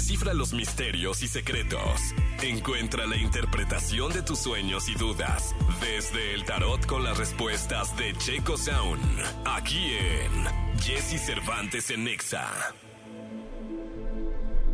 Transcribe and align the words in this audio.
descifra 0.00 0.32
los 0.32 0.54
misterios 0.54 1.22
y 1.22 1.28
secretos. 1.28 2.00
Encuentra 2.42 3.06
la 3.06 3.18
interpretación 3.18 4.10
de 4.14 4.22
tus 4.22 4.38
sueños 4.38 4.88
y 4.88 4.94
dudas 4.94 5.54
desde 5.78 6.32
el 6.32 6.42
tarot 6.46 6.86
con 6.86 7.04
las 7.04 7.18
respuestas 7.18 7.94
de 7.98 8.14
Checo 8.14 8.56
Sound. 8.56 9.02
Aquí 9.44 9.92
en 9.92 10.78
Jesse 10.80 11.20
Cervantes 11.20 11.90
en 11.90 12.04
Nexa. 12.04 12.48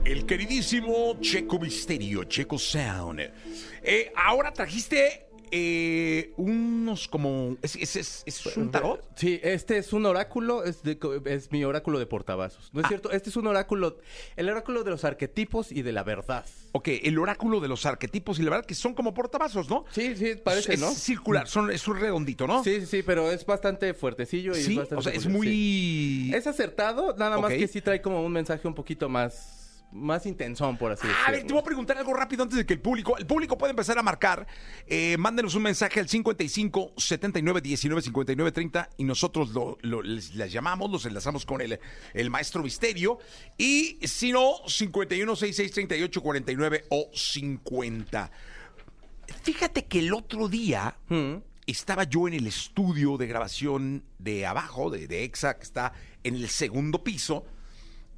El 0.05 0.25
queridísimo 0.27 1.19
Checo 1.21 1.59
Misterio, 1.59 2.23
Checo 2.23 2.57
Sound. 2.57 3.29
Eh, 3.83 4.13
ahora 4.15 4.53
trajiste 4.53 5.26
eh, 5.51 6.33
unos 6.37 7.09
como... 7.09 7.57
¿Es, 7.63 7.77
es, 7.77 7.97
es- 7.97 8.23
es 8.27 8.57
un 8.57 8.71
tarot? 8.71 9.03
Sí, 9.17 9.41
este 9.43 9.79
es 9.79 9.93
un 9.93 10.07
oráculo, 10.07 10.65
es, 10.65 10.83
de- 10.83 10.99
es 11.27 11.51
mi 11.53 11.65
oráculo 11.65 11.99
de 11.99 12.07
portavasos. 12.07 12.71
¿No 12.73 12.81
es 12.81 12.87
Ah. 12.87 12.89
cierto? 12.89 13.11
Este 13.11 13.31
es 13.31 13.37
un 13.37 13.47
oráculo, 13.47 13.99
el 14.37 14.49
oráculo 14.49 14.85
de 14.85 14.91
los 14.91 15.05
arquetipos 15.05 15.73
y 15.73 15.83
de 15.83 15.93
la 15.93 16.03
verdad. 16.05 16.45
Ok, 16.73 16.89
el 17.03 17.19
oráculo 17.19 17.61
de 17.61 17.69
los 17.69 17.87
arquetipos 17.87 18.39
y 18.39 18.43
la 18.43 18.51
verdad 18.51 18.67
que 18.67 18.75
son 18.75 18.95
como 18.95 19.15
portavasos, 19.15 19.69
¿no? 19.71 19.85
Sí, 19.91 20.15
sí, 20.17 20.35
parece, 20.43 20.75
es 20.75 20.81
¿no? 20.81 20.91
circular, 20.91 21.49
son, 21.49 21.71
es 21.71 21.87
un 21.89 21.99
redondito, 21.99 22.47
¿no? 22.47 22.63
Sí, 22.63 22.81
sí, 22.81 22.87
sí, 22.87 23.03
pero 23.03 23.31
es 23.31 23.47
bastante 23.47 23.95
fuertecillo 23.95 24.53
y 24.57 24.63
Sí, 24.63 24.73
es 24.73 24.79
bastante 24.79 24.97
o 25.01 25.03
sea, 25.03 25.13
es 25.15 25.23
sí. 25.23 25.29
muy... 25.29 26.33
Es 26.35 26.47
acertado, 26.47 27.15
nada 27.17 27.39
más 27.39 27.53
que 27.53 27.67
sí 27.69 27.81
trae 27.81 28.03
como 28.03 28.23
un 28.23 28.33
mensaje 28.33 28.67
un 28.69 28.75
poquito 28.75 29.09
más, 29.09 29.66
más 29.97 30.27
intensón, 30.27 30.77
por 30.77 30.93
así 30.93 31.07
A 31.07 31.09
ver, 31.09 31.17
te 31.27 31.33
decirlo. 31.33 31.55
voy 31.55 31.61
a 31.61 31.65
preguntar 31.65 31.99
algo 31.99 32.15
rápido 32.15 32.43
antes 32.43 32.57
de 32.59 32.67
que 32.67 32.75
el 32.75 32.81
público, 32.81 33.17
el 33.19 33.27
público 33.27 33.57
puede 33.59 33.71
empezar 33.71 33.99
a 33.99 34.03
marcar. 34.03 34.47
Eh, 34.87 35.17
mándenos 35.19 35.55
un 35.55 35.63
mensaje 35.63 35.99
al 36.01 36.09
55 36.09 36.93
79 36.97 37.61
19 37.61 38.03
59 38.03 38.53
30 38.53 38.91
y 38.99 39.05
nosotros 39.05 39.51
lo, 39.51 39.79
lo- 39.83 40.03
les, 40.03 40.35
les 40.35 40.53
llamamos, 40.53 40.91
los 40.91 41.07
enlazamos 41.07 41.45
con 41.47 41.61
el, 41.61 41.79
el 42.15 42.31
maestro 42.31 42.63
misterio. 42.63 43.19
Y 43.59 43.99
si 44.07 44.33
no, 44.33 44.55
51 44.67 45.35
66 45.37 45.73
38 45.73 46.23
49 46.23 46.85
o 46.91 47.11
50. 47.13 48.31
Fíjate 49.43 49.85
que 49.87 49.99
el 50.01 50.13
otro 50.15 50.49
día 50.49 50.97
Mm. 51.09 51.37
estaba 51.67 52.05
yo 52.05 52.29
en 52.29 52.35
el 52.35 52.47
estudio 52.47 53.17
de 53.17 53.27
grabación 53.27 54.05
de 54.19 54.47
abajo, 54.47 54.91
de, 54.91 55.09
de 55.09 55.25
EXA, 55.25 55.57
que 55.57 55.65
está 55.65 55.93
en 56.23 56.37
el 56.37 56.49
segundo 56.49 57.03
piso, 57.03 57.45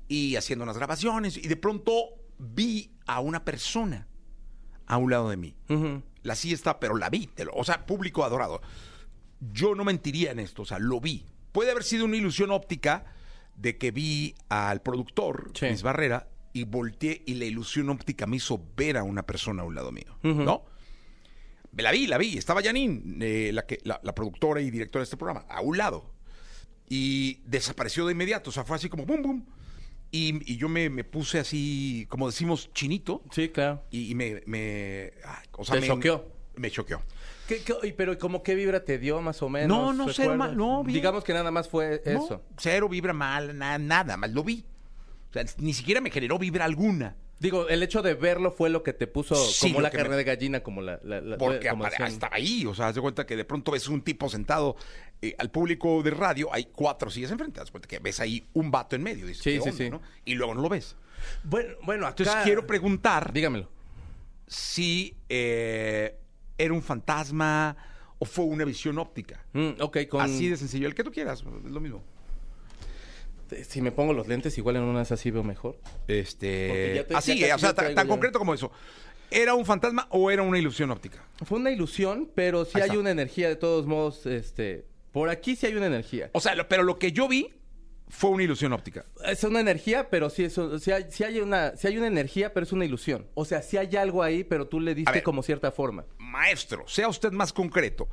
y 0.09 0.37
haciendo 0.37 0.65
unas 0.65 0.77
grabaciones, 0.79 1.37
y 1.37 1.47
de 1.49 1.57
pronto 1.57 1.93
vi 2.39 2.91
a 3.07 3.21
una 3.21 3.45
persona 3.45 4.09
a 4.87 4.97
un 4.97 5.11
lado 5.11 5.29
de 5.31 5.37
mí. 5.37 5.55
La 6.23 6.35
silla 6.35 6.55
está, 6.55 6.81
pero 6.81 6.97
la 6.97 7.11
vi, 7.11 7.27
te 7.27 7.45
lo- 7.45 7.53
o 7.55 7.65
sea, 7.65 7.85
público 7.87 8.25
adorado. 8.25 8.61
Yo 9.53 9.75
no 9.75 9.85
mentiría 9.85 10.33
en 10.33 10.39
esto, 10.41 10.63
o 10.63 10.65
sea, 10.65 10.79
lo 10.79 11.01
vi. 11.01 11.27
Puede 11.53 11.71
haber 11.71 11.85
sido 11.85 12.05
una 12.05 12.17
ilusión 12.17 12.51
óptica 12.51 13.05
de 13.57 13.77
que 13.77 13.91
vi 13.91 14.35
al 14.49 14.83
productor, 14.83 15.51
Sí. 15.55 15.67
Luis 15.67 15.83
Barrera, 15.83 16.29
y 16.53 16.65
volteé 16.65 17.23
y 17.27 17.35
la 17.35 17.45
ilusión 17.45 17.91
óptica 17.91 18.27
me 18.27 18.37
hizo 18.37 18.61
ver 18.77 18.97
a 18.97 19.03
una 19.03 19.25
persona 19.25 19.63
a 19.63 19.65
un 19.67 19.75
lado 19.75 19.93
mío, 19.93 20.19
Ujú. 20.25 20.43
¿no? 20.43 20.65
La 21.77 21.93
vi, 21.93 22.07
la 22.07 22.19
vi. 22.19 22.37
Estaba 22.39 22.63
Janine, 22.63 23.19
eh, 23.21 23.53
la, 23.53 23.67
que, 23.67 23.79
la, 23.85 24.01
la 24.03 24.15
productora 24.15 24.61
y 24.61 24.71
directora 24.71 25.01
de 25.03 25.05
este 25.05 25.17
programa, 25.17 25.45
a 25.49 25.61
un 25.61 25.77
lado. 25.77 26.13
Y 26.89 27.41
desapareció 27.45 28.07
de 28.07 28.13
inmediato. 28.13 28.51
O 28.51 28.53
sea, 28.53 28.65
fue 28.65 28.77
así 28.77 28.89
como 28.89 29.05
bum, 29.05 29.23
bum. 29.23 29.45
Y, 30.11 30.53
y 30.53 30.57
yo 30.57 30.69
me, 30.69 30.89
me 30.91 31.05
puse 31.05 31.39
así, 31.39 32.07
como 32.09 32.27
decimos, 32.27 32.71
chinito. 32.73 33.23
Sí, 33.31 33.51
claro. 33.51 33.83
Y, 33.91 34.11
y 34.11 34.15
me, 34.15 35.13
o 35.53 35.65
sea, 35.65 35.75
Te 35.75 35.81
me- 35.83 35.87
choqueó. 35.87 36.25
Me 36.57 36.71
choqueó. 36.71 37.03
¿Qué, 37.47 37.63
qué- 37.63 37.95
pero 37.97 38.19
como 38.19 38.43
qué 38.43 38.55
vibra 38.55 38.85
te 38.85 38.99
dio 38.99 39.21
más 39.23 39.43
o 39.43 39.49
menos? 39.49 39.69
No, 39.69 39.93
no, 39.93 40.13
cero 40.13 40.33
¿Recuerdas? 40.33 40.39
ma- 40.51 40.55
no, 40.57 40.83
bien. 40.85 40.95
Digamos 40.95 41.25
que 41.25 41.33
nada 41.33 41.51
más 41.51 41.69
fue 41.69 42.03
No, 42.05 42.25
eso. 42.25 42.43
cero 42.59 42.89
vibra 42.89 43.13
mal, 43.13 43.57
na- 43.57 43.79
nada 43.79 44.17
más. 44.17 44.31
Lo 44.33 44.43
vi. 44.45 44.65
O 45.31 45.33
sea, 45.33 45.45
ni 45.59 45.73
siquiera 45.75 46.01
me 46.01 46.11
generó 46.11 46.39
vibra 46.39 46.65
alguna. 46.65 47.17
Digo, 47.41 47.69
el 47.69 47.83
hecho 47.85 48.03
de 48.03 48.15
verlo 48.15 48.51
fue 48.51 48.69
lo 48.69 48.83
que 48.83 48.93
te 48.93 49.07
puso 49.07 49.35
Sí, 49.37 49.69
como 49.69 49.81
la 49.81 49.91
carne 49.91 50.11
me- 50.11 50.17
de 50.17 50.25
gallina, 50.25 50.61
como 50.63 50.83
la... 50.83 50.99
la- 51.05 51.21
la- 51.21 51.39
Porque 51.39 51.69
como 51.69 51.87
estaba 51.87 52.35
ahí, 52.35 52.67
o 52.67 52.75
sea, 52.75 52.89
haz 52.89 52.97
de 52.97 53.01
cuenta 53.01 53.25
que 53.27 53.37
de 53.37 53.45
pronto 53.45 53.71
ves 53.73 53.87
un 53.89 54.03
tipo 54.03 54.29
sentado 54.29 54.75
eh, 55.23 55.35
al 55.39 55.51
público 55.51 56.03
de 56.03 56.11
radio, 56.11 56.49
hay 56.53 56.65
cuatro 56.65 57.11
sillas 57.11 57.31
enfrente, 57.31 57.61
haz 57.61 57.67
de 57.67 57.71
cuenta 57.73 57.87
que 57.89 58.01
ves 58.01 58.19
ahí 58.21 58.45
un 58.55 58.71
vato 58.73 58.97
en 58.97 59.03
medio, 59.05 59.25
dices, 59.27 59.43
Sí, 59.45 59.51
¿qué 59.53 59.61
sí, 59.61 59.69
onda, 59.69 59.85
sí. 59.85 59.91
no? 59.91 60.03
Y 60.25 60.35
luego 60.35 60.55
no 60.55 60.63
lo 60.63 60.69
ves. 60.69 60.97
Bueno, 61.45 61.75
bueno, 61.85 62.07
acá... 62.07 62.23
Entonces 62.23 62.43
quiero 62.45 62.67
preguntar 62.67 63.33
Dígamelo. 63.33 63.69
si 64.47 65.17
eh, 65.29 66.19
era 66.57 66.73
un 66.75 66.83
fantasma 66.83 67.77
o 68.19 68.25
fue 68.25 68.45
una 68.47 68.65
visión 68.65 68.99
óptica. 68.99 69.45
Mm, 69.53 69.81
ok, 69.81 69.99
con... 70.09 70.21
Así 70.23 70.49
de 70.49 70.57
sencillo, 70.57 70.89
el 70.89 70.95
que 70.95 71.05
tú 71.05 71.13
quieras, 71.13 71.45
es 71.65 71.71
lo 71.71 71.81
mismo. 71.81 72.03
Si 73.69 73.81
me 73.81 73.93
pongo 73.93 74.13
los 74.13 74.29
lentes, 74.29 74.57
igual 74.59 74.77
en 74.77 74.83
una 74.83 75.03
es 75.03 75.13
así 75.13 75.31
veo 75.31 75.43
mejor. 75.45 75.79
Este, 76.07 77.05
te- 77.09 77.15
así, 77.17 77.43
o 77.51 77.59
sea, 77.59 77.75
tan, 77.75 78.07
concreto 78.09 78.39
como 78.39 78.55
eso. 78.55 78.71
¿Era 79.31 79.55
un 79.55 79.67
fantasma 79.67 80.07
o 80.11 80.31
era 80.31 80.43
una 80.43 80.59
ilusión 80.59 80.91
óptica? 80.91 81.23
Fue 81.45 81.59
una 81.59 81.71
ilusión, 81.71 82.31
pero 82.35 82.65
sí 82.65 82.73
Ahí 82.77 82.83
hay 82.83 82.89
está. 82.89 82.99
una 83.01 83.11
energía 83.11 83.49
de 83.49 83.57
todos 83.57 83.87
modos, 83.87 84.25
este... 84.27 84.87
Por 85.13 85.29
aquí 85.31 85.57
sí 85.57 85.67
hay 85.67 85.75
una 85.75 85.87
energía. 85.87 86.31
O 86.33 86.41
sea, 86.41 86.55
lo- 86.55 86.69
pero 86.69 86.83
lo 86.83 86.99
que 86.99 87.13
yo 87.13 87.29
vi 87.29 87.55
fue 88.09 88.31
una 88.31 88.43
ilusión 88.45 88.73
óptica. 88.73 89.05
Es 89.27 89.45
una 89.45 89.61
energía, 89.61 90.09
pero 90.09 90.31
sí, 90.31 90.45
eso, 90.45 90.79
sí, 90.79 90.93
hay, 90.93 91.07
sí 91.11 91.25
hay 91.25 91.41
una, 91.41 91.77
sí 91.77 91.89
hay 91.89 91.99
una 91.99 92.07
energía, 92.07 92.55
pero 92.55 92.65
es 92.65 92.73
una 92.73 92.85
ilusión. 92.87 93.27
O 93.35 93.45
sea, 93.45 93.61
sí 93.63 93.77
hay 93.77 93.97
algo 93.97 94.23
ahí, 94.23 94.45
pero 94.45 94.67
tú 94.67 94.81
le 94.81 94.95
diste 94.95 95.13
ver. 95.13 95.23
como 95.23 95.43
cierta 95.43 95.71
forma. 95.73 96.05
Maestro, 96.19 96.87
sea 96.89 97.09
usted 97.09 97.33
más 97.33 97.53
concreto. 97.53 98.09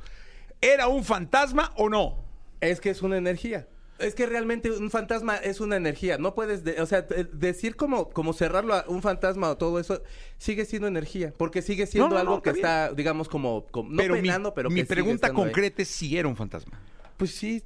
¿Era 0.60 0.88
un 0.88 1.04
fantasma 1.04 1.72
o 1.76 1.88
no? 1.88 2.24
Es 2.60 2.80
que 2.80 2.90
es 2.90 3.02
una 3.02 3.16
energía. 3.18 3.68
Es 3.98 4.14
que 4.14 4.26
realmente 4.26 4.70
un 4.70 4.90
fantasma 4.90 5.36
es 5.36 5.60
una 5.60 5.76
energía. 5.76 6.18
No 6.18 6.34
puedes, 6.34 6.64
de- 6.64 6.80
o 6.82 6.86
sea, 6.86 7.02
decir 7.02 7.76
como, 7.76 8.10
como 8.10 8.32
cerrarlo 8.34 8.74
a 8.74 8.84
un 8.88 9.00
fantasma 9.00 9.48
o 9.50 9.56
todo 9.56 9.80
eso, 9.80 10.02
sigue 10.36 10.64
siendo 10.66 10.86
energía. 10.86 11.32
Porque 11.36 11.62
sigue 11.62 11.86
siendo 11.86 12.08
No, 12.10 12.14
no, 12.16 12.20
algo 12.20 12.34
no, 12.36 12.42
que 12.42 12.50
está 12.50 12.86
está, 12.86 12.94
digamos, 12.94 13.28
como, 13.28 13.64
como- 13.70 13.90
no 13.90 13.96
pero 13.96 14.14
penando, 14.14 14.50
mi, 14.50 14.54
pero 14.54 14.70
mi 14.70 14.80
que 14.80 14.86
pregunta 14.86 15.28
ahí. 15.28 15.32
concreta 15.32 15.80
es 15.82 15.88
si 15.88 16.16
era 16.18 16.28
un 16.28 16.36
fantasma. 16.36 16.78
Pues 17.16 17.30
sí, 17.30 17.62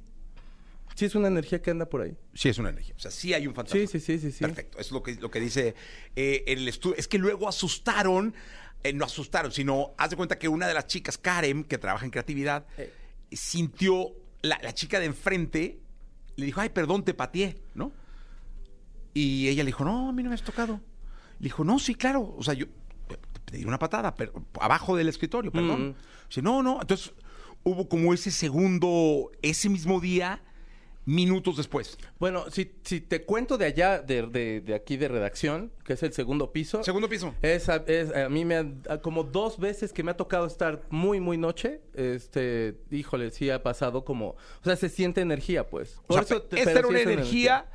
sí 0.95 1.03
es 1.05 1.15
una 1.15 1.27
energía 1.27 1.61
que 1.61 1.71
anda 1.71 1.85
por 1.85 2.01
ahí. 2.01 2.15
Sí 2.33 2.47
es 2.47 2.57
una 2.59 2.69
energía. 2.69 2.95
O 2.95 2.99
sea, 2.99 3.11
sí 3.11 3.33
hay 3.33 3.45
un 3.45 3.53
fantasma. 3.53 3.81
Sí, 3.81 3.87
sí, 3.87 3.99
sí, 3.99 4.17
sí, 4.17 4.31
sí. 4.31 4.39
Perfecto. 4.39 4.79
Es 4.79 4.91
lo 4.91 5.03
que, 5.03 5.15
lo 5.15 5.29
que 5.29 5.41
dice 5.41 5.75
eh, 6.15 6.43
el 6.47 6.65
estudio. 6.67 6.95
Es 6.97 7.09
que 7.09 7.17
luego 7.17 7.49
asustaron, 7.49 8.33
eh, 8.83 8.93
no 8.93 9.03
asustaron, 9.03 9.51
sino 9.51 9.93
haz 9.97 10.11
de 10.11 10.15
cuenta 10.15 10.39
que 10.39 10.47
una 10.47 10.65
de 10.67 10.73
las 10.75 10.87
chicas, 10.87 11.17
Karen, 11.17 11.65
que 11.65 11.77
trabaja 11.77 12.05
en 12.05 12.11
creatividad, 12.11 12.65
Eh. 12.77 12.89
sintió, 13.33 14.13
la, 14.43 14.59
la 14.63 14.73
chica 14.73 14.99
de 14.99 15.05
enfrente 15.07 15.79
le 16.35 16.45
dijo, 16.45 16.61
ay, 16.61 16.69
perdón, 16.69 17.03
te 17.03 17.13
pateé, 17.13 17.61
¿no? 17.73 17.91
Y 19.13 19.47
ella 19.47 19.63
le 19.63 19.67
dijo, 19.67 19.83
no, 19.83 20.09
a 20.09 20.11
mí 20.13 20.23
no 20.23 20.29
me 20.29 20.35
has 20.35 20.43
tocado. 20.43 20.79
Le 21.39 21.45
dijo, 21.45 21.63
no, 21.63 21.79
sí, 21.79 21.95
claro. 21.95 22.33
O 22.37 22.43
sea, 22.43 22.53
yo 22.53 22.67
te 23.45 23.57
di 23.57 23.65
una 23.65 23.79
patada, 23.79 24.15
pero 24.15 24.45
abajo 24.59 24.95
del 24.95 25.09
escritorio, 25.09 25.51
perdón. 25.51 25.89
Mm. 25.89 25.95
Dice, 26.29 26.41
no, 26.41 26.63
no. 26.63 26.79
Entonces 26.81 27.13
hubo 27.63 27.87
como 27.89 28.13
ese 28.13 28.31
segundo, 28.31 29.31
ese 29.41 29.69
mismo 29.69 29.99
día, 29.99 30.41
minutos 31.05 31.57
después. 31.57 31.97
Bueno, 32.19 32.45
si, 32.51 32.71
si 32.83 33.01
te 33.01 33.23
cuento 33.23 33.57
de 33.57 33.65
allá, 33.65 33.99
de, 34.01 34.21
de, 34.27 34.61
de 34.61 34.73
aquí 34.75 34.97
de 34.97 35.07
redacción, 35.07 35.71
que 35.83 35.93
es 35.93 36.03
el 36.03 36.13
segundo 36.13 36.51
piso. 36.51 36.83
Segundo 36.83 37.09
piso. 37.09 37.33
Es, 37.41 37.69
a- 37.69 37.83
es- 37.87 38.15
a 38.15 38.29
mí 38.29 38.45
me 38.45 38.55
han, 38.57 38.81
como 39.01 39.23
dos 39.23 39.57
veces 39.59 39.93
que 39.93 40.03
me 40.03 40.11
ha 40.11 40.17
tocado 40.17 40.45
estar 40.45 40.81
muy, 40.89 41.19
muy 41.19 41.37
noche, 41.37 41.81
este, 41.95 42.77
híjole, 42.91 43.31
sí 43.31 43.49
ha 43.49 43.63
pasado 43.63 44.05
como, 44.05 44.29
o 44.29 44.63
sea, 44.63 44.75
se 44.75 44.89
siente 44.89 45.21
energía, 45.21 45.67
pues. 45.69 45.99
O 46.07 46.13
sea, 46.13 46.21
eso 46.23 46.41
te- 46.43 46.59
esta 46.59 46.71
era 46.71 46.87
una 46.87 46.99
energía 47.01 47.65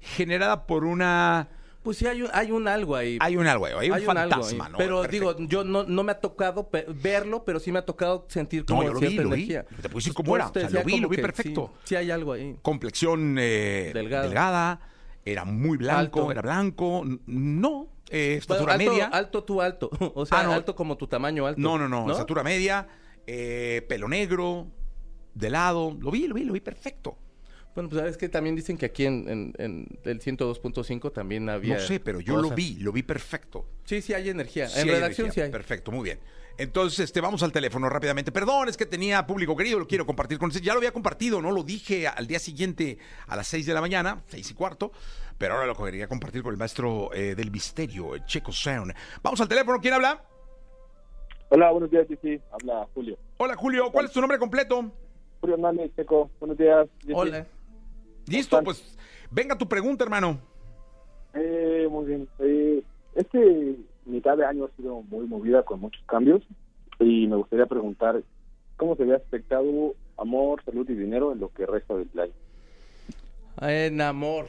generada 0.00 0.66
por 0.66 0.84
una... 0.84 1.48
Pues 1.82 1.96
sí, 1.96 2.06
hay 2.06 2.20
un, 2.22 2.28
hay 2.34 2.50
un 2.52 2.68
algo 2.68 2.94
ahí. 2.94 3.16
Hay 3.20 3.36
un 3.38 3.46
algo, 3.46 3.64
hay 3.64 3.88
un 3.88 3.94
Hay 3.94 4.00
un 4.02 4.06
fantasma, 4.06 4.66
ahí. 4.66 4.72
¿no? 4.72 4.78
Pero 4.78 5.00
Perfecto. 5.02 5.34
digo, 5.34 5.48
yo 5.48 5.64
no, 5.64 5.84
no 5.84 6.02
me 6.02 6.12
ha 6.12 6.20
tocado 6.20 6.68
verlo, 7.02 7.42
pero 7.44 7.58
sí 7.58 7.72
me 7.72 7.78
ha 7.78 7.86
tocado 7.86 8.26
sentir 8.28 8.66
como 8.66 8.82
No, 8.82 8.88
yo 8.88 8.94
lo 8.94 9.00
vi, 9.00 9.08
vi. 9.08 9.16
energía. 9.18 9.64
Te 9.64 9.88
puedo 9.88 9.94
decir 9.94 10.12
Pues 10.12 10.14
cómo 10.14 10.36
era, 10.36 10.48
o 10.48 10.52
sea, 10.52 10.68
lo 10.68 10.84
vi, 10.84 11.00
lo 11.00 11.08
vi 11.08 11.16
perfecto. 11.16 11.72
Sí, 11.84 11.88
sí 11.90 11.96
hay 11.96 12.10
algo 12.10 12.32
ahí. 12.34 12.56
complexión 12.60 13.36
eh, 13.38 13.92
Delgada. 13.94 14.22
delgada, 14.24 14.80
era 15.24 15.44
muy 15.46 15.78
blanco, 15.78 16.20
Alto. 16.20 16.32
era 16.32 16.42
blanco, 16.42 17.02
no, 17.26 17.88
eh, 18.10 18.26
Bueno, 18.26 18.38
estatura 18.38 18.72
alto, 18.74 18.90
media. 18.90 19.06
alto 19.06 19.44
tú 19.44 19.62
alto. 19.62 19.90
O 20.14 20.26
sea, 20.26 20.40
Ah, 20.40 20.42
no. 20.44 20.52
alto 20.52 20.74
como 20.74 20.98
tu 20.98 21.06
tamaño 21.06 21.46
alto. 21.46 21.60
No, 21.60 21.78
no, 21.78 21.88
no, 21.88 22.10
estatura 22.12 22.42
media, 22.42 22.86
eh, 23.26 23.86
pelo 23.88 24.06
negro, 24.06 24.66
de 25.34 25.48
lado, 25.48 25.96
lo 25.98 26.10
vi, 26.10 26.26
lo 26.26 26.34
vi, 26.34 26.44
lo 26.44 26.52
vi 26.52 26.60
perfecto. 26.60 27.16
Bueno, 27.80 27.88
pues 27.88 28.00
sabes 28.00 28.18
que 28.18 28.28
también 28.28 28.54
dicen 28.54 28.76
que 28.76 28.84
aquí 28.84 29.06
en, 29.06 29.26
en, 29.26 29.54
en 29.56 29.86
el 30.04 30.20
102.5 30.20 31.14
también 31.14 31.48
había. 31.48 31.76
No 31.76 31.80
sé, 31.80 31.98
pero 31.98 32.20
yo 32.20 32.36
lo 32.36 32.50
vi, 32.50 32.74
lo 32.74 32.92
vi 32.92 33.02
perfecto. 33.02 33.64
Sí, 33.84 34.02
sí 34.02 34.12
hay 34.12 34.28
energía. 34.28 34.68
Sí 34.68 34.80
en 34.80 34.88
hay 34.88 34.94
redacción 34.96 35.28
energía. 35.28 35.44
sí 35.44 35.46
hay. 35.46 35.50
Perfecto, 35.50 35.90
muy 35.90 36.04
bien. 36.04 36.18
Entonces, 36.58 37.00
este, 37.00 37.22
vamos 37.22 37.42
al 37.42 37.52
teléfono 37.52 37.88
rápidamente. 37.88 38.32
Perdón, 38.32 38.68
es 38.68 38.76
que 38.76 38.84
tenía 38.84 39.26
público 39.26 39.56
querido, 39.56 39.78
lo 39.78 39.86
quiero 39.86 40.04
compartir 40.04 40.38
con 40.38 40.48
ustedes. 40.48 40.66
Ya 40.66 40.74
lo 40.74 40.78
había 40.80 40.92
compartido, 40.92 41.40
¿no? 41.40 41.52
Lo 41.52 41.62
dije 41.62 42.06
al 42.06 42.26
día 42.26 42.38
siguiente 42.38 42.98
a 43.26 43.34
las 43.34 43.46
6 43.46 43.64
de 43.64 43.72
la 43.72 43.80
mañana, 43.80 44.20
seis 44.26 44.50
y 44.50 44.52
cuarto, 44.52 44.92
pero 45.38 45.54
ahora 45.54 45.66
lo 45.66 45.74
quería 45.74 46.06
compartir 46.06 46.42
con 46.42 46.52
el 46.52 46.58
maestro 46.58 47.14
eh, 47.14 47.34
del 47.34 47.50
misterio, 47.50 48.18
Checo 48.26 48.52
Sound. 48.52 48.92
Vamos 49.22 49.40
al 49.40 49.48
teléfono, 49.48 49.80
¿quién 49.80 49.94
habla? 49.94 50.22
Hola, 51.48 51.70
buenos 51.70 51.90
días, 51.90 52.06
sí, 52.20 52.38
habla 52.52 52.86
Julio. 52.92 53.16
Hola, 53.38 53.56
Julio, 53.56 53.90
¿cuál 53.90 54.04
es 54.04 54.12
tu 54.12 54.20
nombre 54.20 54.38
completo? 54.38 54.92
Julio 55.40 55.56
Hernández, 55.56 55.90
Checo, 55.96 56.30
buenos 56.40 56.58
días. 56.58 56.86
Hola. 57.10 57.46
Listo, 58.26 58.62
pues 58.62 58.96
venga 59.30 59.56
tu 59.56 59.68
pregunta, 59.68 60.04
hermano. 60.04 60.38
Eh, 61.34 61.86
muy 61.90 62.06
bien. 62.06 62.28
Eh, 62.40 62.82
este 63.14 63.76
mitad 64.06 64.36
de 64.36 64.44
año 64.44 64.64
ha 64.64 64.76
sido 64.76 65.02
muy 65.02 65.26
movida 65.26 65.62
con 65.62 65.80
muchos 65.80 66.02
cambios 66.06 66.42
y 66.98 67.26
me 67.26 67.36
gustaría 67.36 67.66
preguntar 67.66 68.22
cómo 68.76 68.96
se 68.96 69.04
ve 69.04 69.14
afectado 69.14 69.94
amor, 70.16 70.62
salud 70.64 70.88
y 70.88 70.94
dinero 70.94 71.32
en 71.32 71.40
lo 71.40 71.48
que 71.52 71.66
resta 71.66 71.94
del 71.94 72.08
año. 72.18 72.32
En 73.60 74.00
amor. 74.00 74.46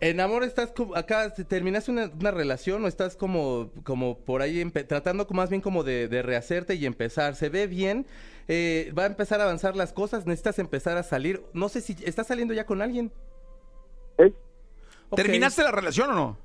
En 0.00 0.20
amor 0.20 0.44
estás 0.44 0.70
como, 0.70 0.94
acá 0.94 1.34
terminaste 1.34 1.90
una, 1.90 2.10
una 2.20 2.30
relación 2.30 2.84
o 2.84 2.88
estás 2.88 3.16
como, 3.16 3.72
como 3.82 4.16
por 4.18 4.42
ahí 4.42 4.62
empe- 4.62 4.86
tratando 4.86 5.26
más 5.30 5.50
bien 5.50 5.60
como 5.60 5.82
de, 5.82 6.06
de 6.06 6.22
rehacerte 6.22 6.76
y 6.76 6.86
empezar. 6.86 7.34
Se 7.34 7.48
ve 7.48 7.66
bien, 7.66 8.06
eh, 8.46 8.92
va 8.96 9.02
a 9.02 9.06
empezar 9.06 9.40
a 9.40 9.44
avanzar 9.44 9.74
las 9.74 9.92
cosas, 9.92 10.24
necesitas 10.24 10.60
empezar 10.60 10.96
a 10.96 11.02
salir. 11.02 11.42
No 11.52 11.68
sé 11.68 11.80
si 11.80 11.96
estás 12.04 12.28
saliendo 12.28 12.54
ya 12.54 12.64
con 12.64 12.80
alguien. 12.80 13.10
¿Eh? 14.18 14.32
Ok. 15.10 15.16
¿Terminaste 15.16 15.64
la 15.64 15.72
relación 15.72 16.10
o 16.10 16.14
no? 16.14 16.38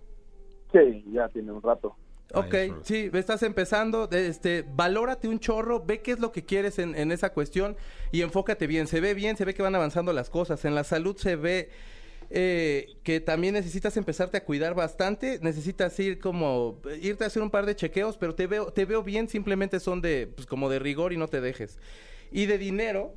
Sí, 0.71 1.05
ya 1.13 1.29
tiene 1.29 1.51
un 1.51 1.61
rato. 1.61 1.95
Ok, 2.33 2.53
Ay, 2.55 2.69
eso. 2.69 2.81
sí, 2.83 3.11
estás 3.13 3.43
empezando, 3.43 4.09
este, 4.11 4.65
valórate 4.67 5.27
un 5.27 5.39
chorro, 5.39 5.85
ve 5.85 6.01
qué 6.01 6.13
es 6.13 6.19
lo 6.19 6.31
que 6.31 6.43
quieres 6.43 6.79
en, 6.79 6.95
en 6.95 7.11
esa 7.11 7.31
cuestión 7.31 7.77
y 8.11 8.23
enfócate 8.23 8.65
bien. 8.65 8.87
Se 8.87 8.99
ve 8.99 9.13
bien, 9.13 9.37
se 9.37 9.45
ve 9.45 9.53
que 9.53 9.61
van 9.61 9.75
avanzando 9.75 10.11
las 10.13 10.31
cosas. 10.31 10.65
En 10.65 10.73
la 10.73 10.83
salud 10.83 11.15
se 11.17 11.35
ve 11.35 11.69
eh, 12.29 12.95
que 13.03 13.19
también 13.19 13.53
necesitas 13.53 13.97
empezarte 13.97 14.37
a 14.37 14.43
cuidar 14.43 14.73
bastante. 14.73 15.39
Necesitas 15.41 15.97
ir 15.99 16.19
como, 16.19 16.79
irte 17.01 17.23
a 17.23 17.27
hacer 17.27 17.41
un 17.43 17.49
par 17.49 17.65
de 17.65 17.75
chequeos, 17.75 18.17
pero 18.17 18.35
te 18.35 18.47
veo, 18.47 18.71
te 18.71 18.85
veo 18.85 19.03
bien, 19.03 19.27
simplemente 19.27 19.79
son 19.79 20.01
de, 20.01 20.27
pues 20.27 20.47
como 20.47 20.69
de 20.69 20.79
rigor 20.79 21.13
y 21.13 21.17
no 21.17 21.27
te 21.27 21.41
dejes. 21.41 21.77
Y 22.31 22.45
de 22.45 22.57
dinero, 22.57 23.13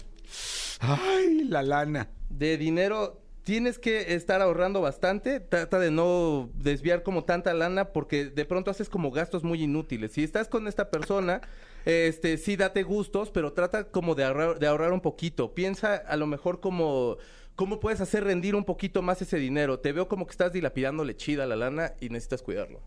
Ay, 0.81 1.45
la 1.45 1.63
lana. 1.63 2.09
de 2.29 2.59
dinero 2.59 3.21
tienes 3.47 3.79
que 3.79 4.15
estar 4.15 4.43
ahorrando 4.43 4.81
bastante, 4.81 5.39
trata 5.39 5.79
de 5.79 5.93
no 5.93 6.51
desviar 6.55 7.05
como 7.05 7.23
tanta 7.23 7.55
lana 7.55 7.93
porque 7.93 8.25
de 8.25 8.45
pronto 8.45 8.73
haces 8.73 8.89
como 8.89 9.13
gastos 9.13 9.45
muy 9.45 9.63
inútiles. 9.63 10.11
Si 10.13 10.25
estás 10.25 10.49
con 10.49 10.67
esta 10.67 10.91
persona, 10.91 11.41
este 11.85 12.39
sí 12.39 12.57
date 12.57 12.83
gustos, 12.83 13.31
pero 13.31 13.53
trata 13.53 13.85
como 13.85 14.17
de 14.17 14.25
ahorrar, 14.25 14.59
de 14.59 14.67
ahorrar 14.67 14.93
un 14.93 15.01
poquito. 15.01 15.55
Piensa 15.55 15.95
a 15.95 16.17
lo 16.17 16.27
mejor 16.27 16.59
como 16.59 17.19
cómo 17.57 17.81
puedes 17.81 18.01
hacer 18.01 18.23
rendir 18.25 18.55
un 18.55 18.65
poquito 18.65 19.03
más 19.03 19.21
ese 19.23 19.39
dinero. 19.39 19.81
Te 19.81 19.93
veo 19.93 20.07
como 20.09 20.27
que 20.27 20.31
estás 20.33 20.53
dilapidándole 20.53 21.17
chida 21.17 21.47
la 21.47 21.57
lana 21.57 21.93
y 22.01 22.11
necesitas 22.11 22.43
cuidarlo. 22.43 22.81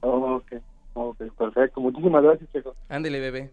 ok, 0.00 0.52
ok, 0.94 1.22
perfecto. 1.38 1.80
Muchísimas 1.80 2.22
gracias, 2.22 2.50
Checo. 2.50 2.74
Ándele, 2.88 3.20
bebé. 3.20 3.52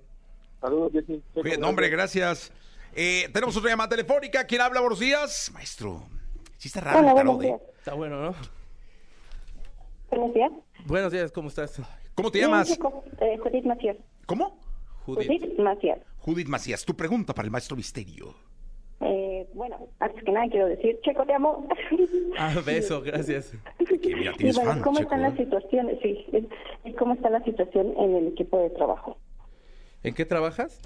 Saludos, 0.61 0.91
Jessy. 0.91 1.21
No, 1.59 1.69
hombre, 1.69 1.89
gracias. 1.89 2.51
Eh, 2.95 3.29
tenemos 3.33 3.55
otra 3.55 3.69
llamada 3.69 3.89
telefónica. 3.89 4.43
¿Quién 4.45 4.61
habla? 4.61 4.79
Buenos 4.81 4.99
días. 4.99 5.51
Maestro, 5.53 6.03
sí 6.57 6.67
está 6.69 6.81
raro 6.81 6.99
Hola, 6.99 7.09
el 7.09 7.13
buenos 7.13 7.37
tarot, 7.39 7.43
¿eh? 7.43 7.47
días. 7.47 7.77
Está 7.77 7.93
bueno, 7.93 8.21
¿no? 8.21 8.35
Buenos 10.09 10.33
días. 10.33 10.51
Buenos 10.85 11.11
días, 11.11 11.31
¿cómo 11.31 11.49
estás? 11.49 11.79
¿Cómo 12.15 12.31
te 12.31 12.39
Bien, 12.39 12.49
llamas? 12.49 12.67
chico. 12.67 13.03
Eh, 13.21 13.37
Judith 13.37 13.65
Macías. 13.65 13.97
¿Cómo? 14.25 14.59
Judith. 15.05 15.27
Judith 15.27 15.59
Macías. 15.59 15.99
Judith 16.17 16.47
Macías, 16.47 16.83
tu 16.83 16.95
pregunta 16.95 17.33
para 17.33 17.45
el 17.45 17.51
maestro 17.51 17.77
misterio. 17.77 18.33
Eh, 19.01 19.47
bueno, 19.53 19.87
antes 19.99 20.23
que 20.23 20.31
nada 20.31 20.47
quiero 20.49 20.67
decir, 20.67 20.99
Checo, 21.03 21.25
te 21.25 21.33
amo. 21.33 21.67
Ah, 22.37 22.55
beso, 22.65 23.01
gracias. 23.01 23.53
Y 23.79 23.97
tienes 24.33 24.55
bueno, 24.55 24.71
fan, 24.71 24.81
¿cómo 24.81 24.97
Checo, 24.99 25.09
están 25.13 25.19
¿eh? 25.19 25.29
las 25.29 25.37
situaciones? 25.37 25.99
Sí, 26.01 26.25
y 26.83 26.93
cómo 26.93 27.13
está 27.13 27.29
la 27.29 27.43
situación 27.43 27.93
en 27.97 28.15
el 28.15 28.27
equipo 28.27 28.59
de 28.59 28.69
trabajo. 28.71 29.17
¿En 30.03 30.13
qué 30.13 30.25
trabajas? 30.25 30.81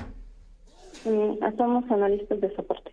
Mm, 1.06 1.38
somos 1.57 1.89
analistas 1.92 2.39
de 2.42 2.56
soporte. 2.56 2.92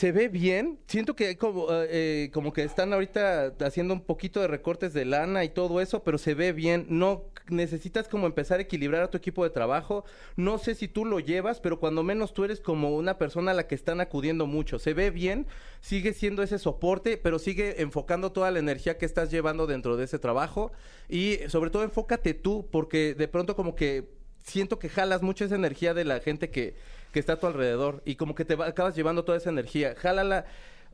Se 0.00 0.12
ve 0.12 0.28
bien. 0.28 0.78
Siento 0.86 1.14
que 1.14 1.26
hay 1.26 1.36
como, 1.36 1.70
eh, 1.70 1.88
eh, 1.90 2.30
como 2.32 2.54
que 2.54 2.62
están 2.62 2.90
ahorita 2.94 3.52
haciendo 3.60 3.92
un 3.92 4.00
poquito 4.00 4.40
de 4.40 4.46
recortes 4.46 4.94
de 4.94 5.04
lana 5.04 5.44
y 5.44 5.50
todo 5.50 5.78
eso, 5.78 6.02
pero 6.04 6.16
se 6.16 6.32
ve 6.32 6.54
bien. 6.54 6.86
No 6.88 7.24
necesitas 7.50 8.08
como 8.08 8.26
empezar 8.26 8.60
a 8.60 8.62
equilibrar 8.62 9.02
a 9.02 9.10
tu 9.10 9.18
equipo 9.18 9.44
de 9.44 9.50
trabajo. 9.50 10.06
No 10.36 10.56
sé 10.56 10.74
si 10.74 10.88
tú 10.88 11.04
lo 11.04 11.20
llevas, 11.20 11.60
pero 11.60 11.78
cuando 11.78 12.02
menos 12.02 12.32
tú 12.32 12.44
eres 12.44 12.62
como 12.62 12.96
una 12.96 13.18
persona 13.18 13.50
a 13.50 13.54
la 13.54 13.66
que 13.66 13.74
están 13.74 14.00
acudiendo 14.00 14.46
mucho. 14.46 14.78
Se 14.78 14.94
ve 14.94 15.10
bien, 15.10 15.46
sigue 15.82 16.14
siendo 16.14 16.42
ese 16.42 16.58
soporte, 16.58 17.18
pero 17.18 17.38
sigue 17.38 17.82
enfocando 17.82 18.32
toda 18.32 18.50
la 18.50 18.58
energía 18.58 18.96
que 18.96 19.04
estás 19.04 19.30
llevando 19.30 19.66
dentro 19.66 19.98
de 19.98 20.04
ese 20.04 20.18
trabajo. 20.18 20.72
Y 21.10 21.40
sobre 21.48 21.68
todo 21.68 21.82
enfócate 21.82 22.32
tú, 22.32 22.66
porque 22.72 23.12
de 23.12 23.28
pronto 23.28 23.54
como 23.54 23.74
que 23.74 24.08
siento 24.44 24.78
que 24.78 24.88
jalas 24.88 25.20
mucho 25.20 25.44
esa 25.44 25.56
energía 25.56 25.92
de 25.92 26.06
la 26.06 26.20
gente 26.20 26.48
que, 26.48 26.74
que 27.12 27.18
está 27.20 27.34
a 27.34 27.38
tu 27.40 27.46
alrededor 27.46 28.02
y 28.04 28.16
como 28.16 28.34
que 28.34 28.44
te 28.44 28.54
va- 28.54 28.66
acabas 28.66 28.94
llevando 28.96 29.24
toda 29.24 29.38
esa 29.38 29.50
energía. 29.50 29.94
Jálala 29.96 30.44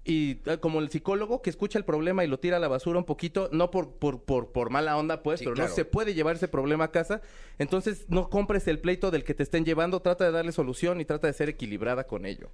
y 0.05 0.39
eh, 0.47 0.59
como 0.61 0.79
el 0.79 0.89
psicólogo 0.89 1.43
que 1.43 1.51
escucha 1.51 1.79
el 1.79 1.85
problema 1.85 2.25
y 2.25 2.29
lo 2.29 2.39
tira 2.39 2.59
a 2.59 2.61
la 2.61 2.69
basura 2.69 2.99
un 2.99 3.05
poquito, 3.05 3.49
no 3.53 3.71
por, 3.73 3.91
por, 3.99 4.23
por, 4.23 4.53
por 4.53 4.71
mala 4.71 4.97
onda, 4.97 5.23
pues, 5.23 5.41
Sí, 5.41 5.45
pero 5.45 5.57
claro. 5.57 5.69
no 5.71 5.75
se 5.75 5.85
puede 5.85 6.15
llevar 6.15 6.37
ese 6.37 6.47
problema 6.49 6.85
a 6.85 6.91
casa. 6.93 7.21
Entonces 7.59 8.07
no 8.09 8.31
compres 8.31 8.69
el 8.69 8.79
pleito 8.79 9.11
del 9.11 9.25
que 9.25 9.35
te 9.35 9.43
estén 9.43 9.65
llevando, 9.65 10.01
trata 10.01 10.25
de 10.25 10.31
darle 10.31 10.53
solución 10.53 11.01
y 11.01 11.05
trata 11.05 11.27
de 11.27 11.33
ser 11.33 11.49
equilibrada 11.49 12.05
con 12.05 12.25
ello. 12.25 12.51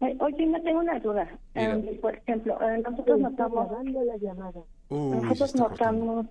Oye, 0.00 0.46
no 0.46 0.62
tengo 0.62 0.80
una 0.80 0.98
duda. 0.98 1.38
Eh, 1.54 1.98
por 2.00 2.14
ejemplo, 2.16 2.58
eh, 2.62 2.78
nosotros 2.82 3.18
notamos... 3.18 3.68
Uy, 3.78 3.92
se 5.10 5.16
nosotros 5.26 5.54
está 5.54 5.64
cortando. 5.64 6.04
notamos... 6.06 6.26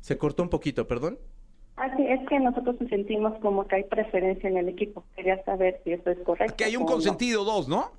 Se 0.00 0.18
cortó 0.18 0.42
un 0.42 0.50
poquito, 0.50 0.86
perdón. 0.86 1.18
Ah, 1.82 1.90
sí, 1.96 2.04
es 2.06 2.20
que 2.28 2.38
nosotros 2.38 2.76
sentimos 2.90 3.38
como 3.40 3.66
que 3.66 3.76
hay 3.76 3.84
preferencia 3.84 4.48
en 4.50 4.58
el 4.58 4.68
equipo. 4.68 5.04
Quería 5.16 5.42
saber 5.44 5.80
si 5.82 5.92
eso 5.92 6.10
es 6.10 6.18
correcto. 6.24 6.54
Que 6.56 6.64
hay 6.64 6.76
un 6.76 6.82
no. 6.84 6.88
consentido 6.90 7.42
dos, 7.44 7.68
¿no? 7.68 7.90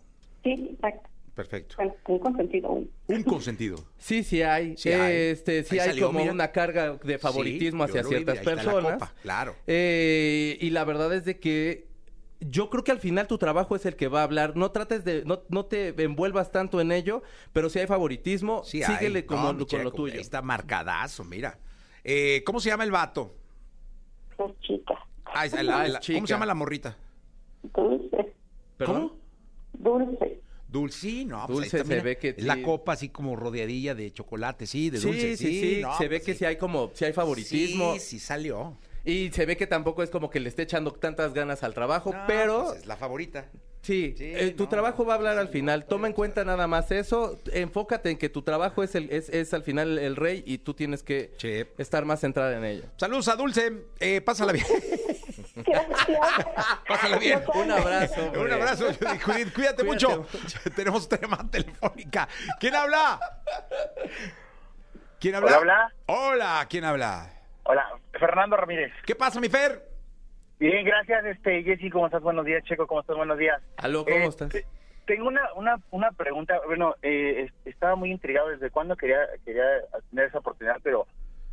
Sí, 0.43 0.69
exacto. 0.73 1.09
Perfecto. 1.33 1.75
Bueno, 1.77 1.95
un 2.07 2.19
consentido 2.19 2.69
uno. 2.71 2.87
Un 3.07 3.23
consentido. 3.23 3.77
Sí, 3.97 4.23
sí 4.23 4.41
hay. 4.43 4.75
Sí 4.77 4.91
hay. 4.91 5.31
Este, 5.31 5.63
sí 5.63 5.79
hay 5.79 5.89
salió, 5.89 6.07
como 6.07 6.19
mira. 6.19 6.31
una 6.31 6.51
carga 6.51 6.93
de 7.03 7.17
favoritismo 7.17 7.85
Sí, 7.85 7.89
hacia 7.89 8.01
vi, 8.03 8.07
ciertas 8.09 8.33
ahí 8.35 8.39
está 8.39 8.51
la 8.55 8.61
personas. 8.63 8.93
copa, 8.93 9.13
claro. 9.23 9.55
Eh, 9.65 10.57
y 10.59 10.69
la 10.71 10.83
verdad 10.83 11.11
es 11.15 11.25
de 11.25 11.39
que 11.39 11.87
yo 12.41 12.69
creo 12.69 12.83
que 12.83 12.91
al 12.91 12.99
final 12.99 13.27
tu 13.27 13.37
trabajo 13.37 13.75
es 13.75 13.85
el 13.85 13.95
que 13.95 14.07
va 14.09 14.19
a 14.19 14.23
hablar. 14.23 14.55
No 14.57 14.71
trates 14.71 15.03
de, 15.05 15.23
no, 15.25 15.41
no 15.49 15.65
te 15.65 15.89
envuelvas 16.03 16.51
tanto 16.51 16.81
en 16.81 16.91
ello, 16.91 17.23
pero 17.53 17.69
si 17.69 17.79
hay 17.79 17.87
favoritismo, 17.87 18.63
Sí 18.63 18.83
síguele 18.83 19.19
hay. 19.19 19.23
como, 19.25 19.53
No, 19.53 19.57
con 19.59 19.65
Checo, 19.67 19.83
lo 19.83 19.91
tuyo. 19.91 20.19
Está 20.19 20.41
marcadazo, 20.43 21.23
mira. 21.23 21.57
Eh, 22.03 22.43
¿Cómo 22.45 22.59
se 22.59 22.69
llama 22.69 22.83
el 22.83 22.91
vato? 22.91 23.35
Es 24.49 24.59
chica. 24.61 24.95
Ah, 25.25 25.45
es 25.45 25.53
la- 25.53 25.87
la- 25.87 25.99
Chica. 25.99 26.17
¿Cómo 26.17 26.27
se 26.27 26.33
llama 26.33 26.45
la 26.45 26.53
morrita? 26.55 26.97
Dulce. 27.63 28.33
¿Perdón? 28.77 29.09
¿Cómo? 29.09 29.19
Dulce. 29.73 30.41
Dulce, 30.67 31.25
no, 31.25 31.45
pues 31.47 31.71
Dulce, 31.71 31.83
se 31.83 31.99
ve 32.01 32.17
que 32.17 32.33
la 32.37 32.55
sí. 32.55 32.61
copa 32.61 32.93
así 32.93 33.09
como 33.09 33.35
rodeadilla 33.35 33.93
de 33.93 34.11
chocolate, 34.13 34.65
sí, 34.65 34.89
de 34.89 34.99
Sí, 34.99 35.07
dulce, 35.07 35.37
sí, 35.37 35.59
sí. 35.75 35.81
no, 35.81 35.97
se 35.97 36.07
ve 36.07 36.17
pues 36.17 36.25
que 36.25 36.31
sí. 36.33 36.39
sí 36.39 36.45
hay 36.45 36.55
como, 36.55 36.91
si 36.93 37.03
hay 37.05 37.11
favoritismo. 37.13 37.93
Sí, 37.95 37.99
sí 37.99 38.19
salió. 38.19 38.77
Y 39.03 39.31
se 39.31 39.45
ve 39.45 39.57
que 39.57 39.67
tampoco 39.67 40.01
es 40.01 40.09
como 40.09 40.29
que 40.29 40.39
le 40.39 40.47
esté 40.47 40.61
echando 40.63 40.91
tantas 40.93 41.33
ganas 41.33 41.63
al 41.63 41.73
trabajo, 41.73 42.13
No, 42.13 42.19
pero 42.25 42.65
pues 42.67 42.79
es 42.79 42.85
la 42.85 42.95
favorita. 42.95 43.49
Sí, 43.81 44.13
Sí, 44.15 44.31
eh, 44.35 44.51
tu 44.51 44.63
no, 44.63 44.69
trabajo 44.69 45.05
va 45.05 45.13
a 45.13 45.17
hablar 45.17 45.33
sí, 45.35 45.39
al 45.39 45.47
final. 45.49 45.85
Toma 45.85 46.07
en 46.07 46.13
cuenta 46.13 46.45
nada 46.45 46.67
más 46.67 46.91
eso. 46.91 47.39
Enfócate 47.51 48.11
en 48.11 48.17
que 48.17 48.29
tu 48.29 48.43
trabajo 48.43 48.83
es 48.83 48.93
el 48.93 49.09
es, 49.11 49.29
es 49.29 49.53
al 49.55 49.63
final 49.63 49.97
el 49.97 50.15
rey 50.15 50.43
y 50.45 50.59
tú 50.59 50.73
tienes 50.75 51.01
que 51.01 51.31
Sí. 51.37 51.65
estar 51.79 52.05
más 52.05 52.19
centrada 52.19 52.55
en 52.55 52.63
ello. 52.63 52.83
Saludos 52.97 53.27
a 53.27 53.35
Dulce, 53.35 53.71
eh, 53.99 54.21
pásala 54.21 54.51
bien. 54.53 54.65
Pásala 56.87 57.17
bien. 57.17 57.41
Un 57.53 57.71
abrazo. 57.71 58.25
hombre. 58.25 58.41
Un 58.41 58.51
abrazo, 58.51 58.85
Judith. 58.85 59.23
Cuídate, 59.23 59.51
Cuídate 59.51 59.83
mucho. 59.83 60.27
Tenemos 60.75 61.09
llamada 61.09 61.49
telefónica. 61.49 62.27
¿Quién 62.59 62.75
habla? 62.75 63.19
¿Quién 65.19 65.35
habla? 65.35 65.47
Hola, 65.47 65.57
habla. 65.57 65.93
Hola, 66.05 66.67
¿quién 66.69 66.83
habla? 66.85 67.33
Hola, 67.63 67.87
Fernando 68.13 68.57
Ramírez. 68.57 68.91
¿Qué 69.05 69.15
pasa, 69.15 69.39
mi 69.39 69.49
Fer? 69.49 69.90
Bien, 70.61 70.85
gracias, 70.85 71.25
este, 71.25 71.63
Jessy, 71.63 71.89
¿cómo 71.89 72.05
estás? 72.05 72.21
Buenos 72.21 72.45
días, 72.45 72.63
Checo, 72.65 72.85
¿cómo 72.85 73.01
estás? 73.01 73.17
Buenos 73.17 73.39
días. 73.39 73.59
Aló, 73.77 74.05
¿cómo 74.05 74.15
Eh, 74.17 74.27
estás? 74.27 74.49
te- 74.49 74.65
Tengo 75.07 75.27
una, 75.27 75.41
una, 75.55 75.77
una 75.89 76.11
pregunta, 76.11 76.61
bueno, 76.67 76.93
eh, 77.01 77.45
es- 77.47 77.67
estaba 77.67 77.95
muy 77.95 78.11
intrigado 78.11 78.49
desde 78.49 78.69
cuándo 78.69 78.95
quería, 78.95 79.17
quería 79.43 79.63
tener 80.11 80.25
esa 80.27 80.37
oportunidad, 80.37 80.77
pero 80.83 81.07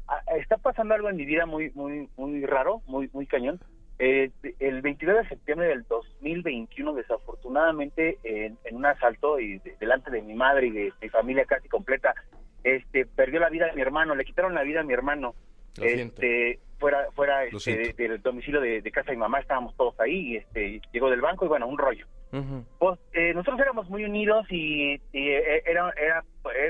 ah, 0.08 0.20
está 0.36 0.58
pasando 0.58 0.94
algo 0.94 1.08
en 1.08 1.16
mi 1.16 1.24
vida 1.24 1.46
muy, 1.46 1.70
muy, 1.70 2.10
muy 2.18 2.44
raro, 2.44 2.82
muy, 2.86 3.08
muy 3.14 3.26
cañón. 3.26 3.58
Eh, 3.98 4.30
el 4.60 4.82
29 4.82 5.22
de 5.22 5.28
septiembre 5.30 5.68
del 5.68 5.84
2021, 5.84 6.92
desafortunadamente, 6.92 8.18
en, 8.24 8.58
en 8.64 8.76
un 8.76 8.84
asalto 8.84 9.40
y 9.40 9.58
de- 9.60 9.74
delante 9.80 10.10
de 10.10 10.20
mi 10.20 10.34
madre 10.34 10.66
y 10.66 10.70
de 10.70 10.92
mi 11.00 11.08
familia 11.08 11.46
casi 11.46 11.66
completa, 11.70 12.14
este, 12.62 13.06
perdió 13.06 13.40
la 13.40 13.48
vida 13.48 13.70
a 13.70 13.74
mi 13.74 13.80
hermano, 13.80 14.14
le 14.14 14.26
quitaron 14.26 14.54
la 14.54 14.64
vida 14.64 14.80
a 14.80 14.84
mi 14.84 14.92
hermano. 14.92 15.34
Lo 15.78 15.84
siento. 15.88 16.20
Fuera, 16.78 17.06
fuera 17.12 17.44
este, 17.44 17.58
de- 17.94 18.08
del 18.08 18.22
domicilio 18.22 18.60
de, 18.60 18.80
de 18.82 18.90
casa 18.90 19.10
de 19.10 19.16
mi 19.16 19.20
mamá, 19.20 19.40
estábamos 19.40 19.76
todos 19.76 19.98
ahí, 20.00 20.32
y 20.32 20.36
este, 20.36 20.80
llegó 20.92 21.10
del 21.10 21.20
banco 21.20 21.44
y 21.44 21.48
bueno, 21.48 21.66
un 21.66 21.78
rollo. 21.78 22.06
Pues 22.78 22.98
eh, 23.14 23.32
nosotros 23.34 23.58
éramos 23.60 23.88
muy 23.88 24.04
unidos 24.04 24.46
y, 24.50 24.92
y, 25.12 25.28
eh, 25.30 25.62
era, 25.66 25.92
era, 25.96 26.22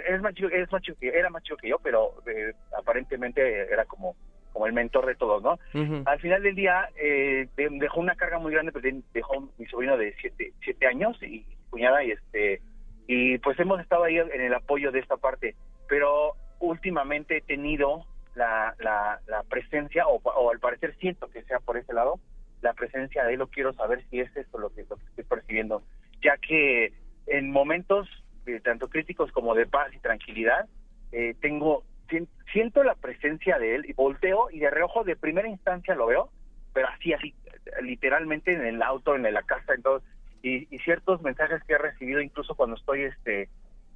es 0.08 0.20
más 0.22 0.32
chico, 0.34 0.48
es 0.48 0.70
más 0.70 0.82
chico 0.82 0.96
que, 1.00 1.08
era 1.08 1.30
más 1.30 1.42
chico 1.42 1.56
que 1.56 1.68
yo, 1.68 1.78
pero 1.82 2.12
eh, 2.26 2.52
aparentemente 2.76 3.62
era 3.72 3.84
como, 3.84 4.14
como 4.52 4.66
el 4.66 4.72
mentor 4.72 5.06
de 5.06 5.16
todos, 5.16 5.42
¿no? 5.42 5.58
Al 6.06 6.20
final 6.20 6.42
del 6.44 6.54
día 6.54 6.88
eh, 6.96 7.48
de- 7.56 7.68
dejó 7.72 8.00
una 8.00 8.14
carga 8.14 8.38
muy 8.38 8.52
grande, 8.52 8.70
pero 8.72 8.96
dejó 9.12 9.52
mi 9.58 9.66
sobrino 9.66 9.96
de 9.96 10.14
siete, 10.20 10.52
siete 10.62 10.86
años 10.86 11.20
y 11.22 11.44
cuñada 11.70 12.02
y 12.04 12.12
este 12.12 12.60
y 13.08 13.38
pues 13.38 13.58
hemos 13.58 13.80
estado 13.80 14.04
ahí 14.04 14.18
en 14.18 14.40
el 14.40 14.54
apoyo 14.54 14.92
de 14.92 15.00
esta 15.00 15.16
parte, 15.16 15.54
pero 15.88 16.34
últimamente 16.60 17.38
he 17.38 17.40
tenido 17.40 18.04
la, 18.38 18.74
la, 18.78 19.20
la 19.26 19.42
presencia, 19.42 20.06
o, 20.06 20.16
o 20.22 20.50
al 20.50 20.60
parecer 20.60 20.94
siento 21.00 21.28
que 21.28 21.42
sea 21.42 21.60
por 21.60 21.76
ese 21.76 21.92
lado, 21.92 22.18
la 22.62 22.72
presencia 22.72 23.24
de 23.24 23.32
él, 23.34 23.38
lo 23.40 23.48
quiero 23.48 23.72
saber 23.74 24.04
si 24.08 24.20
es 24.20 24.34
esto 24.36 24.58
lo 24.58 24.70
que, 24.70 24.84
lo 24.88 24.96
que 24.96 25.04
estoy 25.10 25.24
percibiendo, 25.24 25.82
ya 26.22 26.36
que 26.38 26.92
en 27.26 27.50
momentos 27.50 28.08
eh, 28.46 28.60
tanto 28.60 28.88
críticos 28.88 29.30
como 29.32 29.54
de 29.54 29.66
paz 29.66 29.92
y 29.94 29.98
tranquilidad, 29.98 30.66
eh, 31.12 31.34
tengo 31.40 31.84
sien- 32.08 32.28
siento 32.52 32.82
la 32.82 32.94
presencia 32.94 33.58
de 33.58 33.74
él 33.74 33.84
y 33.88 33.92
volteo 33.92 34.48
y 34.50 34.58
de 34.60 34.70
reojo 34.70 35.04
de 35.04 35.16
primera 35.16 35.48
instancia 35.48 35.94
lo 35.94 36.06
veo, 36.06 36.30
pero 36.72 36.88
así, 36.88 37.12
así, 37.12 37.34
literalmente 37.82 38.52
en 38.52 38.64
el 38.64 38.82
auto, 38.82 39.14
en 39.14 39.22
la 39.22 39.42
casa, 39.42 39.74
en 39.74 39.82
todo, 39.82 40.02
y, 40.42 40.74
y 40.74 40.78
ciertos 40.80 41.20
mensajes 41.22 41.62
que 41.64 41.74
he 41.74 41.78
recibido 41.78 42.20
incluso 42.20 42.54
cuando 42.54 42.76
estoy 42.76 43.02
este 43.02 43.48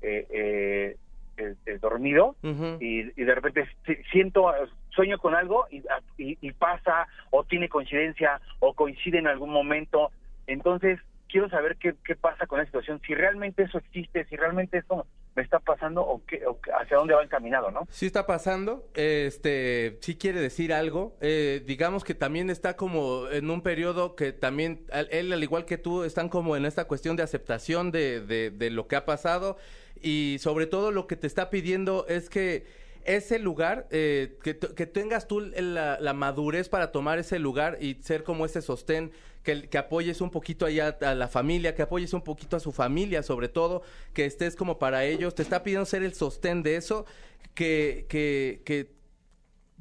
eh, 0.03 0.27
eh, 0.31 0.97
este, 1.51 1.79
dormido 1.79 2.37
y, 2.81 3.01
y 3.21 3.25
de 3.25 3.35
repente 3.35 3.67
si- 3.87 3.97
siento 4.11 4.53
sueño 4.91 5.19
con 5.19 5.35
algo 5.35 5.67
y, 5.71 5.83
y, 6.19 6.39
y 6.41 6.53
pasa 6.53 7.07
o 7.31 7.45
tiene 7.45 7.69
coincidencia 7.69 8.41
o 8.61 8.75
coincide 8.75 9.19
en 9.19 9.27
algún 9.27 9.51
momento. 9.51 10.11
Entonces 10.47 10.99
quiero 11.29 11.49
saber 11.49 11.77
qué, 11.77 11.95
qué 12.05 12.15
pasa 12.17 12.47
con 12.47 12.59
la 12.59 12.67
situación 12.67 13.01
si 13.07 13.15
realmente 13.15 13.63
eso 13.63 13.79
existe 13.79 14.25
si 14.27 14.37
realmente 14.37 14.79
eso 14.79 15.07
me 15.35 15.43
está 15.43 15.59
pasando 15.61 16.03
o, 16.03 16.23
qué, 16.27 16.43
hacia 16.81 16.97
dónde 16.97 17.15
va 17.15 17.23
encaminado 17.23 17.71
no 17.71 17.87
Sí 17.91 18.07
está 18.07 18.27
pasando, 18.27 18.89
este, 18.95 19.99
sí 20.01 20.17
quiere 20.17 20.41
decir 20.41 20.73
algo. 20.73 21.17
Eh, 21.21 21.63
digamos 21.67 22.05
que 22.05 22.15
también 22.15 22.51
está 22.51 22.77
como 22.77 23.29
en 23.29 23.51
un 23.51 23.63
periodo 23.63 24.15
que 24.15 24.33
también, 24.33 24.85
él 25.11 25.33
al 25.33 25.43
igual 25.43 25.65
que 25.65 25.79
tú, 25.79 26.05
están 26.05 26.29
como 26.29 26.57
en 26.57 26.65
esta 26.65 26.87
cuestión 26.87 27.17
de 27.17 27.23
aceptación 27.23 27.91
de, 27.91 28.21
de, 28.21 28.51
de 28.51 28.71
lo 28.71 28.87
que 28.89 28.97
ha 28.97 29.05
pasado 29.05 29.57
y 30.01 30.37
sobre 30.41 30.67
todo 30.67 30.91
lo 30.91 31.07
que 31.07 31.17
te 31.17 31.27
está 31.27 31.49
pidiendo 31.49 32.07
es 32.09 32.29
que 32.29 32.67
ese 33.05 33.39
lugar, 33.39 33.89
eh, 33.91 34.39
que, 34.43 34.57
que 34.59 34.87
tengas 34.87 35.27
tú 35.27 35.41
la, 35.41 35.99
la 36.01 36.13
madurez 36.13 36.69
para 36.69 36.93
tomar 36.93 37.19
ese 37.19 37.39
lugar 37.39 37.79
y 37.81 37.95
ser 38.03 38.23
como 38.23 38.45
ese 38.47 38.63
sostén, 38.63 39.13
que, 39.43 39.69
que 39.69 39.79
apoyes 39.79 40.21
un 40.21 40.31
poquito 40.31 40.67
allá 40.67 40.97
a 41.01 41.15
la 41.15 41.29
familia, 41.29 41.75
que 41.75 41.83
apoyes 41.83 42.13
un 42.13 42.23
poquito 42.23 42.57
a 42.57 42.61
su 42.61 42.73
familia 42.73 43.23
sobre 43.23 43.49
todo, 43.49 43.83
que 44.13 44.25
estés 44.25 44.57
como 44.57 44.79
para 44.79 45.05
ellos, 45.05 45.35
te 45.35 45.43
está 45.43 45.63
pidiendo 45.63 45.87
ser 45.87 46.03
el 46.03 46.15
sostén 46.15 46.63
de 46.63 46.77
eso, 46.77 47.07
que, 47.55 48.07
que, 48.09 48.63
que 48.65 49.02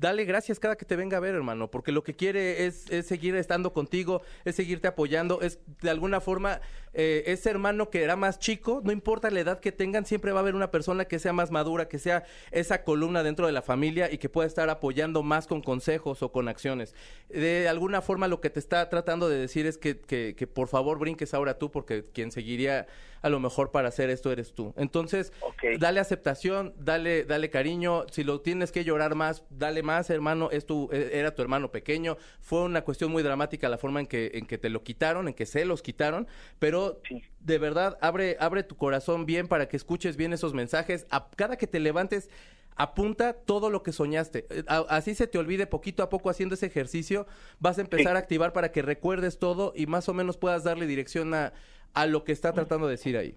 dale 0.02 0.26
gracias 0.26 0.60
cada 0.60 0.76
que 0.76 0.84
te 0.84 0.96
venga 0.96 1.18
a 1.18 1.20
ver, 1.20 1.36
hermano, 1.36 1.70
porque 1.70 1.92
lo 1.92 2.04
que 2.04 2.16
quiere 2.16 2.66
es, 2.66 2.90
es 2.90 3.06
seguir 3.06 3.36
estando 3.36 3.72
contigo, 3.72 4.24
es 4.46 4.56
seguirte 4.56 4.88
apoyando, 4.88 5.42
es 5.42 5.60
de 5.80 5.92
alguna 5.92 6.20
forma 6.20 6.60
eh, 6.94 7.24
ese 7.28 7.52
hermano 7.52 7.92
que 7.92 8.02
era 8.04 8.16
más 8.16 8.40
chico, 8.40 8.82
no 8.84 8.92
importa 8.92 9.30
la 9.30 9.40
edad 9.40 9.60
que 9.60 9.72
tengan, 9.72 10.06
siempre 10.06 10.32
va 10.32 10.40
a 10.40 10.42
haber 10.42 10.56
una 10.56 10.72
persona 10.72 11.06
que 11.06 11.20
sea 11.20 11.34
más 11.34 11.52
madura, 11.52 11.88
que 11.88 12.00
sea 12.00 12.24
esa 12.50 12.84
columna 12.84 13.22
dentro 13.22 13.46
de 13.46 13.52
la 13.52 13.62
familia 13.62 14.12
y 14.12 14.18
que 14.18 14.28
pueda 14.28 14.48
estar 14.48 14.70
apoyando 14.72 15.22
más 15.22 15.46
con 15.46 15.62
consejos 15.62 16.24
o 16.24 16.32
con 16.32 16.48
acciones. 16.48 16.96
De 17.30 17.70
alguna 17.70 18.02
forma 18.02 18.28
lo 18.28 18.42
que 18.42 18.50
te 18.50 18.60
está 18.60 18.90
tratando 18.90 19.30
de 19.30 19.38
decir 19.38 19.68
es 19.68 19.78
que, 19.78 20.00
que, 20.00 20.34
que 20.36 20.48
por 20.48 20.68
favor 20.68 20.98
brinques 20.98 21.36
ahora 21.36 21.60
tú, 21.60 21.72
porque 21.72 22.04
quien 22.12 22.32
seguiría 22.32 22.88
a 23.22 23.30
lo 23.30 23.40
mejor 23.40 23.72
para 23.72 23.90
hacer 23.90 24.10
esto 24.10 24.32
eres 24.32 24.54
tú. 24.54 24.74
Entonces, 24.78 25.32
dale 25.80 26.00
aceptación, 26.00 26.74
dale, 26.78 27.24
dale 27.24 27.50
cariño. 27.50 28.06
Si 28.12 28.24
lo 28.24 28.42
tienes 28.42 28.72
que 28.72 28.84
llorar 28.84 29.16
más, 29.16 29.44
dale 29.50 29.84
más, 29.84 30.10
hermano. 30.10 30.50
Es 30.52 30.66
tu, 30.66 30.90
eh, 30.92 31.12
era 31.14 31.36
tu 31.36 31.42
hermano 31.42 31.72
pequeño. 31.72 32.18
Fue 32.40 32.62
una 32.64 32.82
cuestión 32.84 33.12
muy 33.12 33.24
dramática 33.24 33.70
la 33.70 33.78
forma 33.78 34.00
en 34.00 34.08
que, 34.08 34.32
en 34.34 34.46
que 34.46 34.58
te 34.58 34.70
lo 34.70 34.84
quitaron, 34.84 35.28
en 35.28 35.34
que 35.34 35.46
se 35.46 35.66
los 35.66 35.82
quitaron. 35.82 36.28
Pero 36.60 37.00
Sí. 37.08 37.22
de 37.40 37.58
verdad, 37.60 37.98
abre, 38.02 38.38
abre 38.40 38.64
tu 38.64 38.76
corazón 38.76 39.26
bien 39.26 39.48
para 39.48 39.68
que 39.68 39.78
escuches 39.78 40.18
bien 40.18 40.34
esos 40.34 40.54
mensajes. 40.54 41.06
A, 41.12 41.30
cada 41.36 41.58
que 41.58 41.68
te 41.68 41.80
levantes, 41.80 42.30
apunta 42.76 43.34
todo 43.34 43.70
lo 43.70 43.84
que 43.84 43.92
soñaste. 43.92 44.48
Eh, 44.50 44.64
así 44.68 45.14
se 45.14 45.28
te 45.28 45.38
olvide 45.38 45.68
poquito 45.68 46.02
a 46.04 46.10
poco 46.10 46.30
haciendo 46.30 46.56
ese 46.56 46.66
ejercicio. 46.66 47.28
Vas 47.60 47.78
a 47.78 47.82
empezar 47.82 48.14
Sí. 48.14 48.16
a 48.16 48.20
activar 48.20 48.54
para 48.54 48.72
que 48.72 48.82
recuerdes 48.82 49.38
todo 49.40 49.74
y 49.76 49.86
más 49.86 50.10
o 50.10 50.14
menos 50.14 50.38
puedas 50.38 50.64
darle 50.64 50.88
dirección 50.88 51.34
a, 51.34 51.54
a 51.94 52.06
lo 52.06 52.24
que 52.24 52.32
está 52.32 52.54
tratando 52.54 52.88
de 52.88 52.92
decir 52.92 53.18
ahí. 53.18 53.36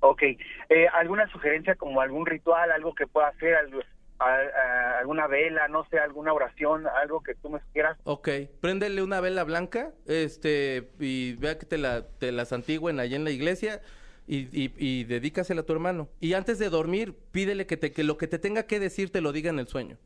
Ok, 0.00 0.22
eh, 0.22 0.86
¿alguna 0.94 1.30
sugerencia 1.30 1.74
como 1.74 2.00
algún 2.00 2.24
ritual, 2.26 2.70
algo 2.72 2.94
que 2.94 3.06
pueda 3.06 3.28
hacer, 3.28 3.54
algo- 3.54 3.80
a- 4.18 4.24
a- 4.24 4.98
alguna 4.98 5.26
vela, 5.26 5.68
no 5.68 5.84
sé, 5.90 5.98
alguna 5.98 6.32
oración, 6.32 6.86
algo 7.02 7.22
que 7.22 7.34
tú 7.34 7.50
me 7.50 7.60
sugieras? 7.60 7.98
Ok, 8.04 8.28
préndele 8.60 9.02
una 9.02 9.20
vela 9.20 9.44
blanca, 9.44 9.92
este, 10.06 10.90
y 10.98 11.34
vea 11.34 11.58
que 11.58 11.66
te 11.66 11.76
la, 11.78 12.06
te 12.18 12.32
la 12.32 12.44
santigüen 12.46 12.98
allá 13.00 13.16
en 13.16 13.24
la 13.24 13.30
iglesia 13.30 13.82
y, 14.26 14.38
y, 14.58 14.72
y 14.78 15.04
dedícasela 15.04 15.62
a 15.62 15.66
tu 15.66 15.72
hermano. 15.72 16.08
Y 16.20 16.32
antes 16.34 16.58
de 16.58 16.70
dormir, 16.70 17.14
pídele 17.32 17.66
que, 17.66 17.76
te, 17.76 17.92
que 17.92 18.04
lo 18.04 18.16
que 18.16 18.26
te 18.26 18.38
tenga 18.38 18.62
que 18.66 18.80
decir 18.80 19.10
te 19.12 19.20
lo 19.20 19.32
diga 19.32 19.50
en 19.50 19.58
el 19.58 19.68
sueño. 19.68 19.98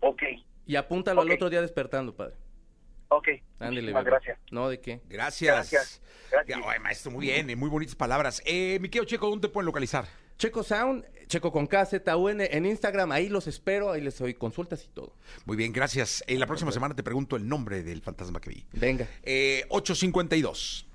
Ok, 0.00 0.22
Y 0.66 0.76
apúntalo 0.76 1.22
al 1.22 1.30
otro 1.32 1.50
día 1.50 1.60
despertando, 1.62 2.14
padre. 2.14 2.34
Ok, 3.10 3.28
bebé. 3.58 3.92
gracias. 4.04 4.38
No, 4.50 4.68
¿de 4.68 4.80
qué? 4.80 5.00
Gracias. 5.08 5.54
Gracias, 5.70 6.02
gracias. 6.30 6.60
Ay, 6.66 6.78
maestro, 6.80 7.10
muy 7.10 7.26
bien, 7.26 7.58
muy 7.58 7.68
bonitas 7.68 7.94
palabras. 7.94 8.42
Eh, 8.44 8.78
mi 8.80 8.88
querido 8.88 9.04
Checo, 9.04 9.28
¿dónde 9.28 9.48
te 9.48 9.52
pueden 9.52 9.66
localizar? 9.66 10.06
Checo 10.38 10.62
Sound, 10.62 11.04
Checo 11.26 11.52
con 11.52 11.66
K, 11.66 11.84
Z, 11.84 12.16
U, 12.16 12.28
N, 12.30 12.48
en 12.50 12.64
Instagram, 12.64 13.12
ahí 13.12 13.28
los 13.28 13.46
espero, 13.46 13.92
ahí 13.92 14.00
les 14.00 14.18
doy 14.18 14.32
consultas 14.34 14.82
y 14.84 14.88
todo. 14.88 15.14
Muy 15.44 15.56
bien, 15.56 15.70
gracias. 15.70 16.24
Eh, 16.26 16.38
la 16.38 16.46
próxima 16.46 16.72
semana 16.72 16.94
te 16.94 17.02
pregunto 17.02 17.36
el 17.36 17.46
nombre 17.46 17.82
del 17.82 18.00
fantasma 18.00 18.40
que 18.40 18.50
vi. 18.50 18.66
Venga. 18.72 19.06
Eh, 19.22 19.66
852. 19.68 20.89